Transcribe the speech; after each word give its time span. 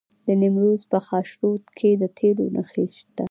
د 0.25 0.27
نیمروز 0.41 0.81
په 0.91 0.99
خاشرود 1.07 1.63
کې 1.77 1.89
د 2.01 2.03
تیلو 2.17 2.45
نښې 2.55 2.85
شته. 2.97 3.19